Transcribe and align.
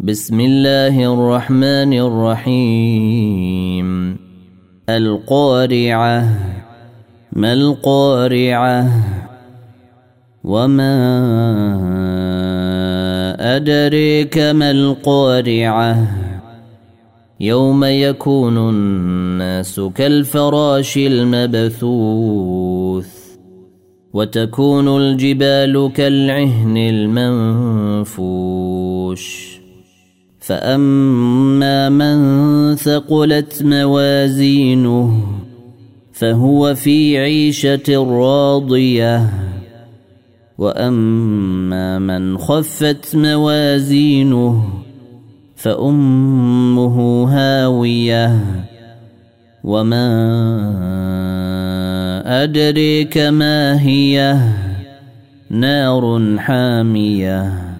بسم 0.00 0.40
الله 0.40 1.14
الرحمن 1.14 1.92
الرحيم. 1.92 3.86
القارعة. 4.88 6.28
ما 7.32 7.52
القارعة؟ 7.52 8.90
وما 10.44 10.96
أدريك 13.56 14.38
ما 14.38 14.70
القارعة؟ 14.70 16.08
يوم 17.40 17.84
يكون 17.84 18.58
الناس 18.58 19.80
كالفراش 19.80 20.98
المبثوث 20.98 23.08
وتكون 24.12 25.00
الجبال 25.00 25.92
كالعهن 25.94 26.76
المنفوش. 26.76 28.26
فاما 30.46 31.88
من 31.88 32.76
ثقلت 32.76 33.62
موازينه 33.62 35.22
فهو 36.12 36.74
في 36.74 37.18
عيشه 37.18 37.82
راضيه 37.88 39.30
واما 40.58 41.98
من 41.98 42.38
خفت 42.38 43.16
موازينه 43.16 44.64
فامه 45.56 47.28
هاويه 47.28 48.40
وما 49.64 50.06
ادريك 52.42 53.18
ما 53.18 53.80
هي 53.80 54.36
نار 55.50 56.36
حاميه 56.38 57.75